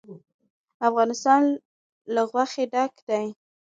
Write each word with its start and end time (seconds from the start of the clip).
افغانستان 0.89 1.43
له 2.13 2.21
غوښې 2.29 2.63
ډک 2.73 2.93
دی. 3.09 3.25